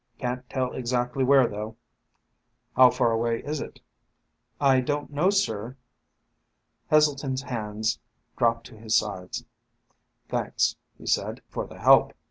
[0.17, 1.75] Can't tell exactly where, though."
[2.75, 3.81] "How far away is it?"
[4.59, 5.77] "I don't know, sir."
[6.89, 7.99] Heselton's hands
[8.35, 9.45] dropped to his sides.
[10.27, 12.13] "Thanks," he said, "for the help."